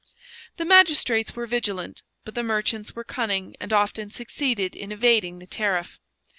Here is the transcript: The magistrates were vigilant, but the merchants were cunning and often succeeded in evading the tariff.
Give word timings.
The 0.57 0.65
magistrates 0.65 1.35
were 1.35 1.45
vigilant, 1.45 2.01
but 2.25 2.33
the 2.33 2.41
merchants 2.41 2.95
were 2.95 3.03
cunning 3.03 3.55
and 3.59 3.71
often 3.71 4.09
succeeded 4.09 4.75
in 4.75 4.91
evading 4.91 5.37
the 5.37 5.45
tariff. 5.45 5.99